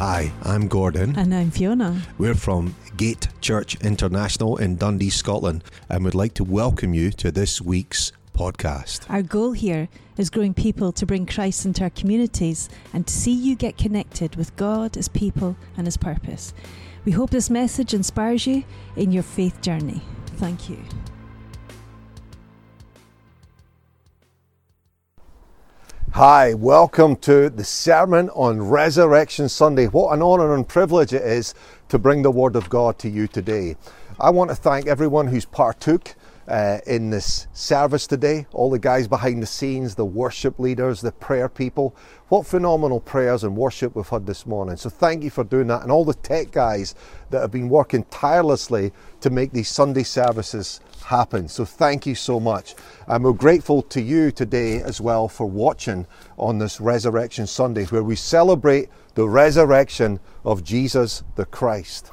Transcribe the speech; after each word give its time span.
Hi, 0.00 0.32
I'm 0.44 0.66
Gordon. 0.66 1.14
And 1.18 1.34
I'm 1.34 1.50
Fiona. 1.50 2.00
We're 2.16 2.34
from 2.34 2.74
Gate 2.96 3.28
Church 3.42 3.74
International 3.82 4.56
in 4.56 4.76
Dundee, 4.76 5.10
Scotland, 5.10 5.62
and 5.90 6.04
would 6.04 6.14
like 6.14 6.32
to 6.36 6.42
welcome 6.42 6.94
you 6.94 7.10
to 7.10 7.30
this 7.30 7.60
week's 7.60 8.10
podcast. 8.34 9.00
Our 9.10 9.20
goal 9.20 9.52
here 9.52 9.90
is 10.16 10.30
growing 10.30 10.54
people 10.54 10.90
to 10.92 11.04
bring 11.04 11.26
Christ 11.26 11.66
into 11.66 11.82
our 11.82 11.90
communities 11.90 12.70
and 12.94 13.06
to 13.06 13.12
see 13.12 13.34
you 13.34 13.54
get 13.54 13.76
connected 13.76 14.36
with 14.36 14.56
God, 14.56 14.94
His 14.94 15.08
people, 15.08 15.54
and 15.76 15.86
His 15.86 15.98
purpose. 15.98 16.54
We 17.04 17.12
hope 17.12 17.28
this 17.28 17.50
message 17.50 17.92
inspires 17.92 18.46
you 18.46 18.64
in 18.96 19.12
your 19.12 19.22
faith 19.22 19.60
journey. 19.60 20.00
Thank 20.38 20.70
you. 20.70 20.78
Hi, 26.14 26.54
welcome 26.54 27.14
to 27.18 27.48
the 27.48 27.62
sermon 27.62 28.30
on 28.30 28.60
Resurrection 28.62 29.48
Sunday. 29.48 29.86
What 29.86 30.12
an 30.12 30.22
honour 30.22 30.56
and 30.56 30.66
privilege 30.66 31.12
it 31.12 31.22
is 31.22 31.54
to 31.88 32.00
bring 32.00 32.22
the 32.22 32.32
Word 32.32 32.56
of 32.56 32.68
God 32.68 32.98
to 32.98 33.08
you 33.08 33.28
today. 33.28 33.76
I 34.18 34.30
want 34.30 34.50
to 34.50 34.56
thank 34.56 34.88
everyone 34.88 35.28
who's 35.28 35.44
partook 35.44 36.16
uh, 36.50 36.80
in 36.86 37.10
this 37.10 37.46
service 37.52 38.06
today. 38.06 38.44
All 38.52 38.70
the 38.70 38.78
guys 38.78 39.06
behind 39.06 39.40
the 39.40 39.46
scenes, 39.46 39.94
the 39.94 40.04
worship 40.04 40.58
leaders, 40.58 41.00
the 41.00 41.12
prayer 41.12 41.48
people. 41.48 41.94
What 42.28 42.46
phenomenal 42.46 43.00
prayers 43.00 43.44
and 43.44 43.56
worship 43.56 43.94
we've 43.94 44.08
had 44.08 44.26
this 44.26 44.44
morning. 44.46 44.76
So 44.76 44.90
thank 44.90 45.22
you 45.22 45.30
for 45.30 45.44
doing 45.44 45.68
that. 45.68 45.82
And 45.82 45.92
all 45.92 46.04
the 46.04 46.14
tech 46.14 46.50
guys 46.50 46.94
that 47.30 47.40
have 47.40 47.52
been 47.52 47.68
working 47.68 48.04
tirelessly 48.10 48.92
to 49.20 49.30
make 49.30 49.52
these 49.52 49.68
Sunday 49.68 50.02
services 50.02 50.80
happen. 51.04 51.48
So 51.48 51.64
thank 51.64 52.04
you 52.04 52.16
so 52.16 52.40
much. 52.40 52.74
And 53.06 53.22
we're 53.24 53.32
grateful 53.32 53.82
to 53.82 54.02
you 54.02 54.32
today 54.32 54.82
as 54.82 55.00
well 55.00 55.28
for 55.28 55.46
watching 55.46 56.06
on 56.36 56.58
this 56.58 56.80
Resurrection 56.80 57.46
Sunday 57.46 57.84
where 57.86 58.02
we 58.02 58.16
celebrate 58.16 58.88
the 59.14 59.28
resurrection 59.28 60.18
of 60.44 60.64
Jesus 60.64 61.22
the 61.36 61.44
Christ. 61.44 62.10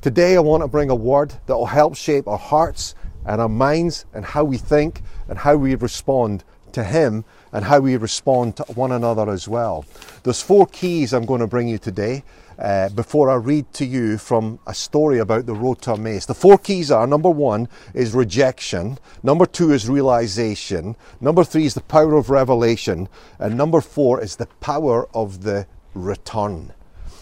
Today 0.00 0.36
I 0.36 0.40
want 0.40 0.62
to 0.62 0.68
bring 0.68 0.88
a 0.88 0.94
word 0.94 1.34
that 1.46 1.56
will 1.56 1.66
help 1.66 1.94
shape 1.94 2.26
our 2.26 2.38
hearts 2.38 2.94
and 3.24 3.40
our 3.40 3.48
minds 3.48 4.06
and 4.12 4.24
how 4.24 4.44
we 4.44 4.56
think 4.56 5.02
and 5.28 5.38
how 5.38 5.56
we 5.56 5.74
respond 5.74 6.44
to 6.72 6.84
Him 6.84 7.24
and 7.52 7.64
how 7.64 7.80
we 7.80 7.96
respond 7.96 8.56
to 8.56 8.62
one 8.74 8.92
another 8.92 9.28
as 9.30 9.48
well. 9.48 9.84
There's 10.22 10.42
four 10.42 10.66
keys 10.66 11.12
I'm 11.12 11.26
going 11.26 11.40
to 11.40 11.46
bring 11.46 11.68
you 11.68 11.78
today 11.78 12.22
uh, 12.58 12.90
before 12.90 13.30
I 13.30 13.36
read 13.36 13.72
to 13.74 13.86
you 13.86 14.18
from 14.18 14.60
a 14.66 14.74
story 14.74 15.18
about 15.18 15.46
the 15.46 15.54
road 15.54 15.80
to 15.82 15.92
Emmaus. 15.92 16.26
The 16.26 16.34
four 16.34 16.58
keys 16.58 16.90
are 16.90 17.06
number 17.06 17.30
one 17.30 17.68
is 17.94 18.12
rejection, 18.14 18.98
number 19.22 19.46
two 19.46 19.72
is 19.72 19.88
realization, 19.88 20.96
number 21.20 21.42
three 21.42 21.64
is 21.64 21.74
the 21.74 21.80
power 21.80 22.14
of 22.14 22.30
revelation, 22.30 23.08
and 23.38 23.56
number 23.56 23.80
four 23.80 24.22
is 24.22 24.36
the 24.36 24.46
power 24.60 25.08
of 25.14 25.42
the 25.42 25.66
return. 25.94 26.72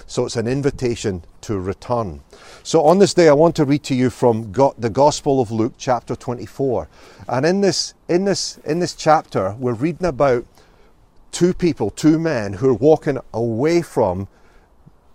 So 0.08 0.24
it's 0.24 0.36
an 0.36 0.48
invitation 0.48 1.22
to 1.42 1.60
return. 1.60 2.22
So 2.62 2.82
on 2.82 2.98
this 2.98 3.12
day, 3.12 3.28
I 3.28 3.34
want 3.34 3.54
to 3.56 3.66
read 3.66 3.82
to 3.84 3.94
you 3.94 4.08
from 4.08 4.52
God, 4.52 4.72
the 4.78 4.88
Gospel 4.88 5.38
of 5.38 5.50
Luke, 5.50 5.74
chapter 5.76 6.16
24. 6.16 6.88
And 7.28 7.44
in 7.44 7.60
this, 7.60 7.92
in 8.08 8.24
this, 8.24 8.56
in 8.64 8.78
this 8.78 8.94
chapter, 8.94 9.54
we're 9.58 9.74
reading 9.74 10.06
about 10.06 10.46
two 11.30 11.52
people, 11.52 11.90
two 11.90 12.18
men 12.18 12.54
who 12.54 12.70
are 12.70 12.74
walking 12.74 13.18
away 13.34 13.82
from, 13.82 14.28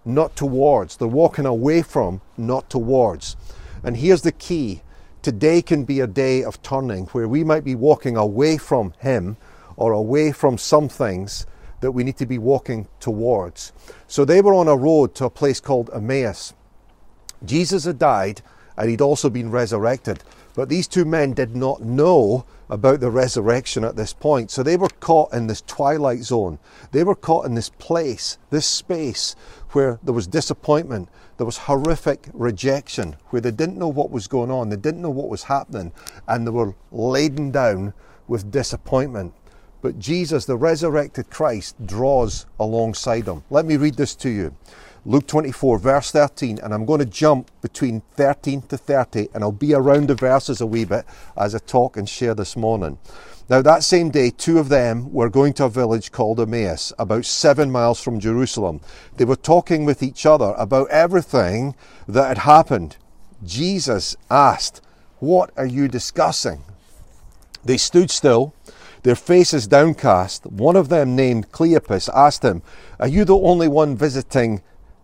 not 0.06 0.36
towards. 0.36 0.98
They're 0.98 1.08
walking 1.08 1.48
away 1.48 1.82
from, 1.82 2.22
not 2.38 2.70
towards. 2.70 3.36
And 3.82 3.98
here's 3.98 4.22
the 4.22 4.32
key. 4.32 4.84
Today 5.24 5.64
can 5.64 5.86
be 5.86 6.02
a 6.02 6.08
day 6.08 6.44
of 6.44 6.62
turning 6.62 7.08
where 7.08 7.28
we 7.28 7.44
might 7.44 7.64
be 7.64 7.74
walking 7.74 8.16
away 8.16 8.60
from 8.60 8.94
Him 9.00 9.38
or 9.76 9.92
away 9.92 10.32
from 10.32 10.60
some 10.60 10.88
things 10.88 11.48
that 11.84 11.92
we 11.92 12.06
need 12.06 12.16
to 12.16 12.26
be 12.26 12.38
walking 12.38 12.88
towards. 13.02 13.74
So 14.08 14.24
they 14.24 14.42
were 14.42 14.54
on 14.54 14.70
a 14.70 14.76
road 14.76 15.14
to 15.16 15.26
a 15.26 15.30
place 15.30 15.60
called 15.60 15.90
Emmaus. 15.94 16.54
Jesus 17.44 17.84
had 17.84 18.00
died 18.00 18.42
and 18.78 18.90
he'd 18.90 19.02
also 19.02 19.30
been 19.30 19.52
resurrected. 19.52 20.24
But 20.56 20.70
these 20.70 20.88
two 20.88 21.04
men 21.04 21.34
did 21.34 21.58
not 21.58 21.82
know 21.82 22.46
about 22.70 23.02
the 23.02 23.12
resurrection 23.12 23.84
at 23.84 23.98
this 23.98 24.14
point. 24.14 24.50
So 24.50 24.64
they 24.64 24.78
were 24.78 24.88
caught 25.02 25.34
in 25.34 25.48
this 25.48 25.62
twilight 25.62 26.24
zone. 26.24 26.58
They 26.94 27.04
were 27.04 27.16
caught 27.16 27.46
in 27.46 27.56
this 27.56 27.70
place, 27.70 28.38
this 28.50 28.66
space 28.66 29.36
where 29.72 30.00
there 30.02 30.14
was 30.14 30.26
disappointment, 30.26 31.10
there 31.36 31.46
was 31.46 31.58
horrific 31.58 32.30
rejection, 32.32 33.18
where 33.30 33.42
they 33.42 33.52
didn't 33.52 33.78
know 33.78 33.90
what 33.90 34.10
was 34.10 34.28
going 34.28 34.52
on, 34.52 34.70
they 34.70 34.78
didn't 34.78 35.02
know 35.02 35.10
what 35.10 35.30
was 35.30 35.44
happening, 35.44 35.92
and 36.30 36.48
they 36.48 36.52
were 36.52 36.76
laden 36.92 37.52
down 37.52 37.94
with 38.28 38.52
disappointment. 38.52 39.34
But 39.84 40.00
Jesus, 40.00 40.46
the 40.46 40.56
resurrected 40.56 41.30
Christ, 41.30 41.76
draws 41.86 42.46
alongside 42.58 43.26
them. 43.26 43.44
Let 43.50 43.66
me 43.66 43.76
read 43.76 43.96
this 43.96 44.16
to 44.16 44.30
you. 44.30 44.56
Luke 45.06 45.28
24, 45.28 45.78
verse 45.78 46.10
13, 46.10 46.58
and 46.64 46.74
I'm 46.74 46.86
going 46.86 47.02
to 47.02 47.06
jump 47.06 47.52
between 47.62 48.02
13 48.16 48.62
to 48.62 48.78
30, 48.78 49.28
and 49.34 49.44
I'll 49.44 49.52
be 49.52 49.74
around 49.74 50.08
the 50.08 50.16
verses 50.16 50.62
a 50.62 50.66
wee 50.66 50.86
bit 50.86 51.04
as 51.36 51.54
I 51.54 51.58
talk 51.58 51.98
and 51.98 52.08
share 52.08 52.34
this 52.34 52.56
morning. 52.56 52.98
Now, 53.50 53.62
that 53.62 53.84
same 53.84 54.10
day, 54.10 54.30
two 54.30 54.58
of 54.58 54.70
them 54.70 55.12
were 55.12 55.30
going 55.30 55.52
to 55.56 55.66
a 55.66 55.70
village 55.70 56.14
called 56.14 56.40
Emmaus, 56.40 56.94
about 56.98 57.26
seven 57.26 57.70
miles 57.70 58.02
from 58.02 58.22
Jerusalem. 58.22 58.80
They 59.18 59.26
were 59.26 59.36
talking 59.36 59.84
with 59.84 60.02
each 60.02 60.26
other 60.26 60.56
about 60.58 60.90
everything 60.92 61.76
that 62.08 62.30
had 62.30 62.38
happened. 62.38 62.96
Jesus 63.44 64.16
asked, 64.32 64.80
What 65.20 65.52
are 65.58 65.66
you 65.66 65.90
discussing? 65.90 66.64
They 67.66 67.76
stood 67.76 68.10
still 68.10 68.54
their 69.04 69.16
faces 69.16 69.68
downcast. 69.68 70.46
One 70.46 70.76
of 70.76 70.90
them, 70.90 71.16
named 71.16 71.52
Cleopas, 71.52 72.10
asked 72.14 72.44
him, 72.44 72.62
Are 73.00 73.08
you 73.08 73.26
the 73.26 73.38
only 73.38 73.68
one 73.68 73.96
visiting 73.96 74.62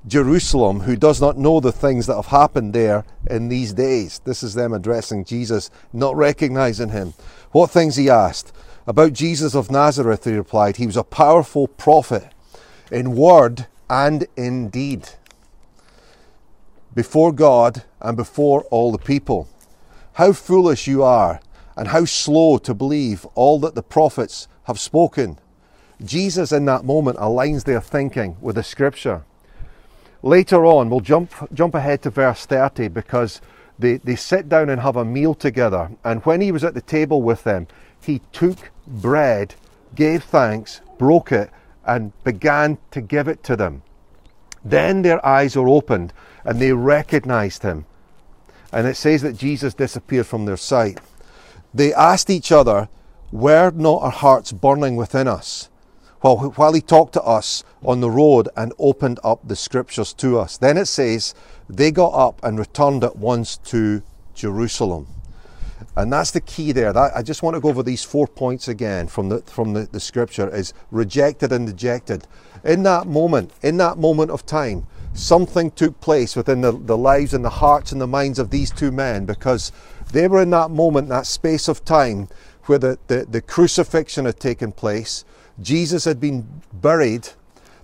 Jerusalem 0.07 0.81
who 0.81 0.95
does 0.95 1.21
not 1.21 1.37
know 1.37 1.59
the 1.59 1.71
things 1.71 2.07
that 2.07 2.15
have 2.15 2.27
happened 2.27 2.73
there 2.73 3.05
in 3.29 3.49
these 3.49 3.73
days? 3.73 4.19
This 4.23 4.41
is 4.41 4.53
them 4.53 4.73
addressing 4.73 5.25
Jesus, 5.25 5.69
not 5.93 6.15
recognizing 6.15 6.89
him. 6.89 7.13
What 7.51 7.71
things 7.71 7.97
he 7.97 8.09
asked? 8.09 8.53
About 8.87 9.13
Jesus 9.13 9.53
of 9.53 9.69
Nazareth, 9.69 10.23
he 10.23 10.33
replied, 10.33 10.77
He 10.77 10.87
was 10.87 10.97
a 10.97 11.03
powerful 11.03 11.67
prophet 11.67 12.33
in 12.91 13.15
word 13.15 13.67
and 13.89 14.27
in 14.35 14.69
deed 14.69 15.09
before 16.95 17.31
God 17.31 17.83
and 18.01 18.17
before 18.17 18.63
all 18.65 18.91
the 18.91 18.97
people. 18.97 19.47
How 20.13 20.33
foolish 20.33 20.87
you 20.87 21.03
are! 21.03 21.39
And 21.79 21.87
how 21.87 22.03
slow 22.03 22.57
to 22.57 22.73
believe 22.73 23.25
all 23.35 23.57
that 23.57 23.73
the 23.73 23.81
prophets 23.81 24.49
have 24.63 24.77
spoken. 24.77 25.39
Jesus, 26.03 26.51
in 26.51 26.65
that 26.65 26.83
moment, 26.83 27.17
aligns 27.17 27.63
their 27.63 27.79
thinking 27.79 28.35
with 28.41 28.57
the 28.57 28.63
scripture. 28.63 29.23
Later 30.21 30.65
on, 30.65 30.89
we'll 30.89 30.99
jump, 30.99 31.31
jump 31.53 31.75
ahead 31.75 32.01
to 32.01 32.09
verse 32.09 32.45
30 32.45 32.89
because 32.89 33.39
they, 33.79 33.95
they 33.95 34.17
sit 34.17 34.49
down 34.49 34.69
and 34.69 34.81
have 34.81 34.97
a 34.97 35.05
meal 35.05 35.33
together. 35.33 35.89
And 36.03 36.21
when 36.25 36.41
he 36.41 36.51
was 36.51 36.65
at 36.65 36.73
the 36.73 36.81
table 36.81 37.21
with 37.21 37.45
them, 37.45 37.65
he 38.05 38.19
took 38.33 38.71
bread, 38.85 39.55
gave 39.95 40.25
thanks, 40.25 40.81
broke 40.97 41.31
it, 41.31 41.49
and 41.85 42.11
began 42.25 42.77
to 42.91 42.99
give 42.99 43.29
it 43.29 43.41
to 43.43 43.55
them. 43.55 43.83
Then 44.65 45.01
their 45.01 45.25
eyes 45.25 45.55
were 45.55 45.69
opened 45.69 46.11
and 46.43 46.59
they 46.59 46.73
recognized 46.73 47.63
him. 47.63 47.85
And 48.73 48.85
it 48.85 48.97
says 48.97 49.21
that 49.21 49.37
Jesus 49.37 49.73
disappeared 49.73 50.27
from 50.27 50.43
their 50.43 50.57
sight. 50.57 50.99
They 51.73 51.93
asked 51.93 52.29
each 52.29 52.51
other, 52.51 52.89
Were 53.31 53.71
not 53.71 54.01
our 54.01 54.11
hearts 54.11 54.51
burning 54.51 54.95
within 54.95 55.27
us? 55.27 55.69
While, 56.21 56.51
while 56.51 56.73
he 56.73 56.81
talked 56.81 57.13
to 57.13 57.23
us 57.23 57.63
on 57.83 58.01
the 58.01 58.09
road 58.09 58.49
and 58.57 58.73
opened 58.77 59.19
up 59.23 59.47
the 59.47 59.55
scriptures 59.55 60.13
to 60.13 60.39
us. 60.39 60.57
Then 60.57 60.77
it 60.77 60.87
says, 60.87 61.33
They 61.69 61.91
got 61.91 62.13
up 62.13 62.43
and 62.43 62.59
returned 62.59 63.03
at 63.03 63.15
once 63.15 63.57
to 63.65 64.01
Jerusalem. 64.33 65.07
And 65.95 66.11
that's 66.11 66.31
the 66.31 66.41
key 66.41 66.71
there. 66.71 66.93
That, 66.93 67.11
I 67.15 67.23
just 67.23 67.43
want 67.43 67.55
to 67.55 67.61
go 67.61 67.69
over 67.69 67.83
these 67.83 68.03
four 68.03 68.27
points 68.27 68.67
again 68.67 69.07
from 69.07 69.29
the 69.29 69.39
from 69.41 69.73
the, 69.73 69.87
the 69.91 69.99
scripture 69.99 70.53
is 70.53 70.73
rejected 70.91 71.51
and 71.51 71.67
dejected. 71.67 72.27
In 72.63 72.83
that 72.83 73.07
moment, 73.07 73.51
in 73.61 73.77
that 73.77 73.97
moment 73.97 74.31
of 74.31 74.45
time, 74.45 74.87
something 75.13 75.71
took 75.71 75.99
place 76.01 76.35
within 76.35 76.61
the, 76.61 76.71
the 76.71 76.97
lives 76.97 77.33
and 77.33 77.43
the 77.43 77.49
hearts 77.49 77.91
and 77.91 77.99
the 77.99 78.07
minds 78.07 78.39
of 78.39 78.49
these 78.49 78.71
two 78.71 78.91
men 78.91 79.25
because 79.25 79.71
they 80.11 80.27
were 80.27 80.41
in 80.41 80.49
that 80.51 80.71
moment, 80.71 81.09
that 81.09 81.25
space 81.25 81.67
of 81.67 81.85
time 81.85 82.27
where 82.65 82.79
the, 82.79 82.99
the, 83.07 83.25
the 83.29 83.41
crucifixion 83.41 84.25
had 84.25 84.39
taken 84.39 84.71
place, 84.71 85.25
Jesus 85.61 86.05
had 86.05 86.19
been 86.19 86.47
buried, 86.73 87.29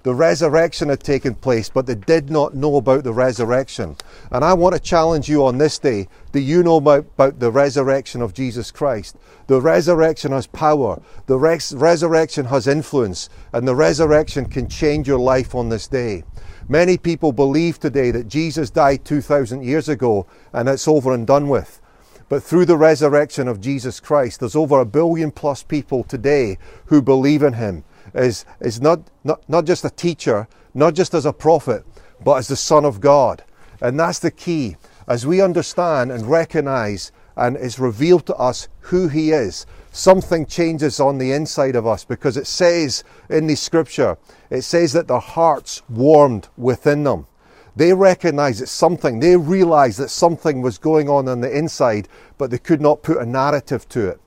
the 0.03 0.13
resurrection 0.13 0.89
had 0.89 0.99
taken 0.99 1.33
place, 1.33 1.67
but 1.67 1.87
they 1.87 1.95
did 1.95 2.29
not 2.29 2.53
know 2.53 2.75
about 2.75 3.03
the 3.03 3.11
resurrection. 3.11 3.95
And 4.31 4.45
I 4.45 4.53
want 4.53 4.75
to 4.75 4.79
challenge 4.79 5.27
you 5.27 5.43
on 5.43 5.57
this 5.57 5.79
day 5.79 6.07
do 6.31 6.39
you 6.39 6.61
know 6.61 6.77
about, 6.77 6.99
about 6.99 7.39
the 7.39 7.51
resurrection 7.51 8.21
of 8.21 8.33
Jesus 8.33 8.69
Christ? 8.69 9.17
The 9.47 9.59
resurrection 9.59 10.31
has 10.31 10.45
power, 10.45 11.01
the 11.25 11.39
res- 11.39 11.73
resurrection 11.73 12.45
has 12.45 12.67
influence, 12.67 13.29
and 13.51 13.67
the 13.67 13.75
resurrection 13.75 14.45
can 14.45 14.69
change 14.69 15.07
your 15.07 15.19
life 15.19 15.55
on 15.55 15.69
this 15.69 15.87
day. 15.87 16.23
Many 16.69 16.97
people 16.97 17.31
believe 17.31 17.79
today 17.79 18.11
that 18.11 18.27
Jesus 18.27 18.69
died 18.69 19.05
2,000 19.05 19.63
years 19.63 19.89
ago 19.89 20.27
and 20.53 20.69
it's 20.69 20.87
over 20.87 21.13
and 21.13 21.25
done 21.25 21.47
with. 21.49 21.81
But 22.27 22.43
through 22.43 22.65
the 22.65 22.77
resurrection 22.77 23.47
of 23.47 23.61
Jesus 23.61 23.99
Christ, 23.99 24.39
there's 24.39 24.55
over 24.55 24.79
a 24.79 24.85
billion 24.85 25.31
plus 25.31 25.61
people 25.61 26.03
today 26.03 26.57
who 26.85 27.01
believe 27.01 27.43
in 27.43 27.53
him. 27.53 27.83
Is, 28.13 28.45
is 28.61 28.81
not, 28.81 29.01
not, 29.23 29.47
not 29.49 29.65
just 29.65 29.85
a 29.85 29.89
teacher, 29.89 30.47
not 30.73 30.93
just 30.93 31.13
as 31.13 31.25
a 31.25 31.33
prophet, 31.33 31.85
but 32.23 32.35
as 32.35 32.47
the 32.47 32.55
Son 32.55 32.85
of 32.85 33.01
God. 33.01 33.43
And 33.81 33.99
that's 33.99 34.19
the 34.19 34.31
key. 34.31 34.77
As 35.07 35.25
we 35.25 35.41
understand 35.41 36.11
and 36.11 36.25
recognize 36.25 37.11
and 37.35 37.57
it's 37.57 37.79
revealed 37.79 38.25
to 38.27 38.35
us 38.35 38.69
who 38.79 39.07
He 39.07 39.31
is, 39.31 39.65
something 39.91 40.45
changes 40.45 40.99
on 40.99 41.17
the 41.17 41.31
inside 41.31 41.75
of 41.75 41.85
us 41.85 42.05
because 42.05 42.37
it 42.37 42.47
says 42.47 43.03
in 43.29 43.47
the 43.47 43.55
scripture, 43.55 44.17
it 44.49 44.61
says 44.61 44.93
that 44.93 45.07
their 45.07 45.19
hearts 45.19 45.81
warmed 45.89 46.47
within 46.57 47.03
them. 47.03 47.27
They 47.75 47.93
recognized 47.93 48.61
that 48.61 48.67
something, 48.67 49.19
they 49.19 49.35
realized 49.35 49.99
that 49.99 50.09
something 50.09 50.61
was 50.61 50.77
going 50.77 51.09
on 51.09 51.27
on 51.27 51.41
the 51.41 51.55
inside, 51.55 52.07
but 52.37 52.49
they 52.49 52.57
could 52.57 52.79
not 52.79 53.03
put 53.03 53.17
a 53.17 53.25
narrative 53.25 53.87
to 53.89 54.09
it. 54.09 54.21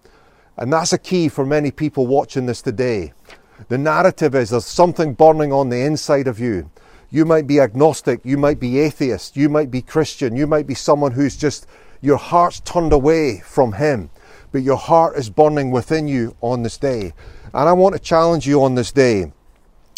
And 0.56 0.72
that's 0.72 0.92
a 0.92 0.98
key 0.98 1.28
for 1.28 1.46
many 1.46 1.70
people 1.70 2.06
watching 2.06 2.46
this 2.46 2.60
today. 2.60 3.12
The 3.68 3.78
narrative 3.78 4.34
is 4.34 4.50
there's 4.50 4.66
something 4.66 5.14
burning 5.14 5.52
on 5.52 5.70
the 5.70 5.80
inside 5.80 6.26
of 6.26 6.38
you. 6.38 6.70
You 7.10 7.24
might 7.24 7.46
be 7.46 7.58
agnostic, 7.58 8.20
you 8.22 8.36
might 8.36 8.60
be 8.60 8.78
atheist, 8.80 9.36
you 9.36 9.48
might 9.48 9.70
be 9.70 9.80
Christian, 9.80 10.36
you 10.36 10.46
might 10.46 10.66
be 10.66 10.74
someone 10.74 11.12
who's 11.12 11.36
just, 11.36 11.66
your 12.02 12.18
heart's 12.18 12.60
turned 12.60 12.92
away 12.92 13.40
from 13.40 13.72
Him, 13.72 14.10
but 14.52 14.62
your 14.62 14.76
heart 14.76 15.16
is 15.16 15.30
burning 15.30 15.70
within 15.70 16.06
you 16.06 16.36
on 16.42 16.62
this 16.62 16.76
day. 16.76 17.14
And 17.54 17.68
I 17.68 17.72
want 17.72 17.94
to 17.94 17.98
challenge 17.98 18.46
you 18.46 18.62
on 18.62 18.74
this 18.74 18.92
day. 18.92 19.32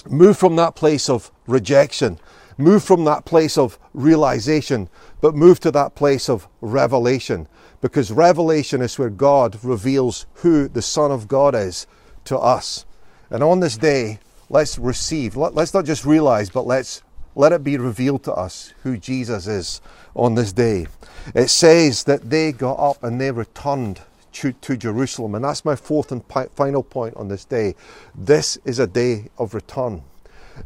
Move 0.09 0.39
from 0.39 0.55
that 0.57 0.77
place 0.77 1.09
of 1.09 1.33
rejection 1.49 2.21
Move 2.61 2.85
from 2.85 3.05
that 3.07 3.25
place 3.25 3.57
of 3.57 3.79
realization, 3.95 4.89
but 5.23 5.35
move 5.35 5.61
to 5.61 5.71
that 5.71 5.95
place 5.95 6.29
of 6.29 6.47
revelation. 6.61 7.49
Because 7.81 8.13
revelation 8.13 8.83
is 8.83 8.99
where 8.99 9.09
God 9.09 9.59
reveals 9.65 10.27
who 10.35 10.69
the 10.69 10.83
Son 10.83 11.11
of 11.11 11.27
God 11.27 11.55
is 11.55 11.87
to 12.25 12.37
us. 12.37 12.85
And 13.31 13.43
on 13.43 13.61
this 13.61 13.79
day, 13.79 14.19
let's 14.51 14.79
receive. 14.79 15.37
Let, 15.37 15.57
us 15.57 15.73
not 15.73 15.87
just 15.87 16.05
realize, 16.05 16.51
but 16.51 16.67
let's 16.67 17.03
let 17.35 17.53
it 17.53 17.65
be 17.65 17.79
revealed 17.79 18.25
to 18.25 18.35
us 18.35 18.75
who 18.83 18.99
Jesus 18.99 19.47
is 19.47 19.81
on 20.15 20.35
this 20.35 20.53
day. 20.53 20.87
It 21.35 21.49
says 21.49 22.05
that 22.05 22.29
they 22.29 22.53
got 22.53 22.75
up 22.75 23.03
and 23.03 23.19
they 23.19 23.31
returned 23.31 24.03
to, 24.33 24.53
to 24.53 24.77
Jerusalem. 24.77 25.35
And 25.35 25.45
that's 25.45 25.65
my 25.65 25.77
fourth 25.77 26.13
and 26.13 26.27
pi- 26.29 26.49
final 26.55 26.83
point 26.83 27.17
on 27.17 27.29
this 27.29 27.47
day. 27.47 27.75
This 28.15 28.59
is 28.67 28.79
a 28.79 28.87
day 28.87 29.31
of 29.39 29.55
return. 29.55 30.03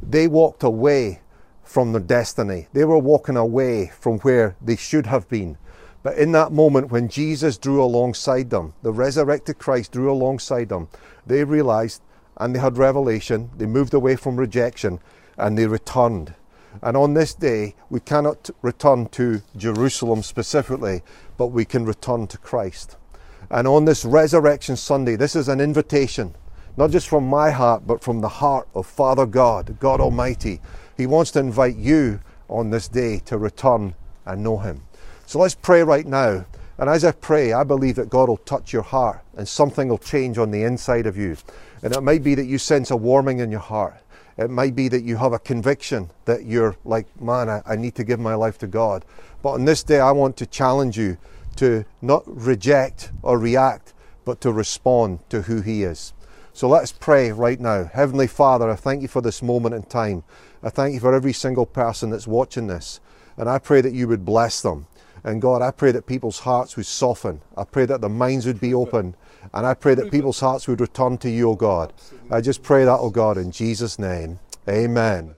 They 0.02 0.26
walked 0.26 0.64
away 0.64 1.20
from 1.64 1.92
their 1.92 2.00
destiny. 2.00 2.68
They 2.72 2.84
were 2.84 2.98
walking 2.98 3.36
away 3.36 3.90
from 3.98 4.18
where 4.20 4.56
they 4.60 4.76
should 4.76 5.06
have 5.06 5.28
been. 5.28 5.58
But 6.02 6.18
in 6.18 6.32
that 6.32 6.52
moment, 6.52 6.90
when 6.90 7.08
Jesus 7.08 7.56
drew 7.56 7.82
alongside 7.82 8.50
them, 8.50 8.74
the 8.82 8.92
resurrected 8.92 9.58
Christ 9.58 9.92
drew 9.92 10.12
alongside 10.12 10.68
them, 10.68 10.88
they 11.26 11.44
realized 11.44 12.02
and 12.36 12.54
they 12.54 12.60
had 12.60 12.76
revelation. 12.76 13.50
They 13.56 13.66
moved 13.66 13.94
away 13.94 14.16
from 14.16 14.36
rejection 14.36 15.00
and 15.38 15.56
they 15.56 15.66
returned. 15.66 16.34
And 16.82 16.96
on 16.96 17.14
this 17.14 17.34
day, 17.34 17.74
we 17.88 18.00
cannot 18.00 18.50
return 18.60 19.06
to 19.10 19.42
Jerusalem 19.56 20.22
specifically, 20.22 21.02
but 21.36 21.46
we 21.48 21.64
can 21.64 21.84
return 21.84 22.26
to 22.28 22.38
Christ. 22.38 22.96
And 23.50 23.68
on 23.68 23.84
this 23.84 24.04
Resurrection 24.04 24.76
Sunday, 24.76 25.16
this 25.16 25.36
is 25.36 25.48
an 25.48 25.60
invitation, 25.60 26.34
not 26.76 26.90
just 26.90 27.08
from 27.08 27.26
my 27.28 27.50
heart, 27.50 27.86
but 27.86 28.02
from 28.02 28.20
the 28.20 28.28
heart 28.28 28.68
of 28.74 28.86
Father 28.86 29.26
God, 29.26 29.76
God 29.78 30.00
Almighty, 30.00 30.60
he 30.96 31.06
wants 31.06 31.30
to 31.32 31.40
invite 31.40 31.76
you 31.76 32.20
on 32.48 32.70
this 32.70 32.88
day 32.88 33.18
to 33.26 33.38
return 33.38 33.94
and 34.24 34.42
know 34.42 34.58
Him. 34.58 34.82
So 35.26 35.38
let's 35.38 35.54
pray 35.54 35.82
right 35.82 36.06
now. 36.06 36.46
And 36.76 36.90
as 36.90 37.04
I 37.04 37.12
pray, 37.12 37.52
I 37.52 37.64
believe 37.64 37.96
that 37.96 38.10
God 38.10 38.28
will 38.28 38.38
touch 38.38 38.72
your 38.72 38.82
heart 38.82 39.20
and 39.36 39.46
something 39.46 39.88
will 39.88 39.98
change 39.98 40.38
on 40.38 40.50
the 40.50 40.64
inside 40.64 41.06
of 41.06 41.16
you. 41.16 41.36
And 41.82 41.94
it 41.94 42.00
might 42.00 42.24
be 42.24 42.34
that 42.34 42.46
you 42.46 42.58
sense 42.58 42.90
a 42.90 42.96
warming 42.96 43.38
in 43.38 43.50
your 43.50 43.60
heart. 43.60 43.96
It 44.36 44.50
might 44.50 44.74
be 44.74 44.88
that 44.88 45.04
you 45.04 45.16
have 45.16 45.32
a 45.32 45.38
conviction 45.38 46.10
that 46.24 46.44
you're 46.44 46.76
like, 46.84 47.06
man, 47.20 47.48
I, 47.48 47.62
I 47.64 47.76
need 47.76 47.94
to 47.96 48.04
give 48.04 48.18
my 48.18 48.34
life 48.34 48.58
to 48.58 48.66
God. 48.66 49.04
But 49.42 49.50
on 49.50 49.64
this 49.64 49.84
day, 49.84 50.00
I 50.00 50.10
want 50.10 50.36
to 50.38 50.46
challenge 50.46 50.98
you 50.98 51.16
to 51.56 51.84
not 52.02 52.24
reject 52.26 53.12
or 53.22 53.38
react, 53.38 53.92
but 54.24 54.40
to 54.40 54.50
respond 54.50 55.20
to 55.28 55.42
who 55.42 55.60
He 55.60 55.84
is. 55.84 56.12
So 56.56 56.68
let's 56.68 56.92
pray 56.92 57.32
right 57.32 57.58
now. 57.58 57.90
Heavenly 57.92 58.28
Father, 58.28 58.70
I 58.70 58.76
thank 58.76 59.02
you 59.02 59.08
for 59.08 59.20
this 59.20 59.42
moment 59.42 59.74
in 59.74 59.82
time. 59.82 60.22
I 60.62 60.70
thank 60.70 60.94
you 60.94 61.00
for 61.00 61.12
every 61.12 61.32
single 61.32 61.66
person 61.66 62.10
that's 62.10 62.28
watching 62.28 62.68
this. 62.68 63.00
And 63.36 63.48
I 63.48 63.58
pray 63.58 63.80
that 63.80 63.92
you 63.92 64.06
would 64.06 64.24
bless 64.24 64.62
them. 64.62 64.86
And 65.24 65.42
God, 65.42 65.62
I 65.62 65.72
pray 65.72 65.90
that 65.90 66.06
people's 66.06 66.38
hearts 66.38 66.76
would 66.76 66.86
soften. 66.86 67.40
I 67.56 67.64
pray 67.64 67.86
that 67.86 68.00
their 68.00 68.08
minds 68.08 68.46
would 68.46 68.60
be 68.60 68.72
open. 68.72 69.16
And 69.52 69.66
I 69.66 69.74
pray 69.74 69.96
that 69.96 70.12
people's 70.12 70.38
hearts 70.38 70.68
would 70.68 70.80
return 70.80 71.18
to 71.18 71.30
you, 71.30 71.50
O 71.50 71.56
God. 71.56 71.92
I 72.30 72.40
just 72.40 72.62
pray 72.62 72.84
that, 72.84 73.00
O 73.00 73.10
God, 73.10 73.36
in 73.36 73.50
Jesus' 73.50 73.98
name. 73.98 74.38
Amen. 74.68 75.34